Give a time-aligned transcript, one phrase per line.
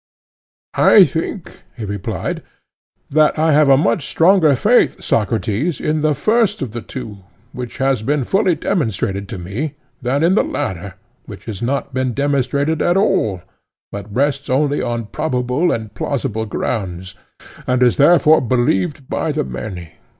[0.73, 2.41] I think, he replied,
[3.11, 7.17] that I have a much stronger faith, Socrates, in the first of the two,
[7.53, 10.95] which has been fully demonstrated to me, than in the latter,
[11.27, 13.43] which has not been demonstrated at all,
[13.91, 17.13] but rests only on probable and plausible grounds;
[17.67, 19.91] and is therefore believed by the many.